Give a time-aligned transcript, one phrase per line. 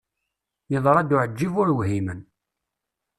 [0.71, 2.21] Yeḍra-d uεeǧǧib ur whimen.